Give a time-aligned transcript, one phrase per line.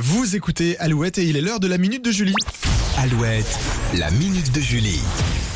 [0.00, 2.34] Vous écoutez Alouette et il est l'heure de la minute de Julie.
[2.96, 3.58] Alouette,
[3.94, 5.00] la minute de Julie.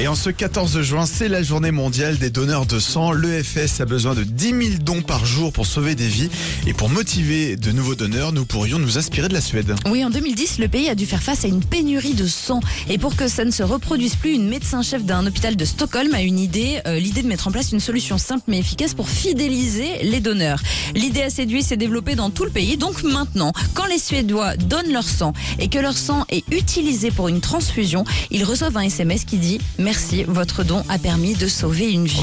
[0.01, 3.13] Et en ce 14 juin, c'est la journée mondiale des donneurs de sang.
[3.13, 6.31] L'EFS a besoin de 10 000 dons par jour pour sauver des vies.
[6.67, 9.73] Et pour motiver de nouveaux donneurs, nous pourrions nous inspirer de la Suède.
[9.87, 12.59] Oui, en 2010, le pays a dû faire face à une pénurie de sang.
[12.91, 16.23] Et pour que ça ne se reproduise plus, une médecin-chef d'un hôpital de Stockholm a
[16.23, 20.03] une idée, euh, l'idée de mettre en place une solution simple mais efficace pour fidéliser
[20.03, 20.61] les donneurs.
[20.97, 22.77] L'idée a séduit, s'est développée dans tout le pays.
[22.77, 27.29] Donc maintenant, quand les Suédois donnent leur sang et que leur sang est utilisé pour
[27.29, 31.93] une transfusion, ils reçoivent un SMS qui dit Merci, votre don a permis de sauver
[31.93, 32.17] une vie.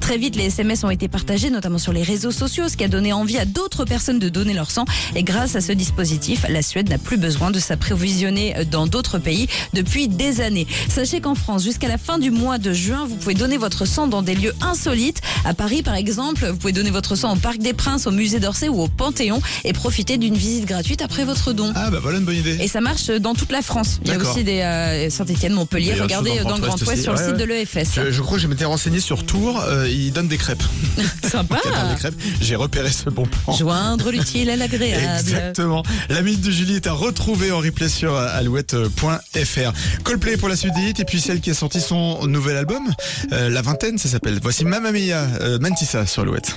[0.00, 2.88] Très vite, les SMS ont été partagés, notamment sur les réseaux sociaux, ce qui a
[2.88, 4.86] donné envie à d'autres personnes de donner leur sang.
[5.14, 9.46] Et grâce à ce dispositif, la Suède n'a plus besoin de s'approvisionner dans d'autres pays
[9.74, 10.66] depuis des années.
[10.88, 14.06] Sachez qu'en France, jusqu'à la fin du mois de juin, vous pouvez donner votre sang
[14.06, 15.20] dans des lieux insolites.
[15.44, 18.40] À Paris, par exemple, vous pouvez donner votre sang au Parc des Princes, au Musée
[18.40, 21.72] d'Orsay ou au Panthéon et profiter d'une visite gratuite après votre don.
[21.74, 22.56] Ah bah voilà une bonne idée.
[22.58, 24.00] Et ça marche dans toute la France.
[24.02, 25.92] Il y a aussi des euh, Saint-Etienne, Montpellier.
[26.00, 28.10] Regardez dans le Grand Ouest sur le site de l'EFS.
[28.10, 29.60] Je, crois que je m'étais renseigné sur Tours.
[29.60, 30.62] Euh, ils donnent des crêpes.
[31.22, 31.60] Sympa.
[31.90, 32.14] des crêpes.
[32.40, 33.54] J'ai repéré ce bon plan.
[33.54, 35.18] Joindre l'utile à l'agréable.
[35.18, 35.82] Exactement.
[36.08, 39.72] La minute de Julie est à retrouver en replay sur alouette.fr.
[40.04, 42.90] Coldplay pour la suite des hits et puis celle qui a sorti son nouvel album,
[43.32, 44.38] euh, La Vingtaine, ça s'appelle.
[44.42, 46.56] Voici Mamma Mia euh, Mantissa sur Alouette.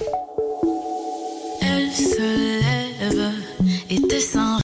[1.61, 3.31] Elle se lève
[3.89, 4.45] et descend.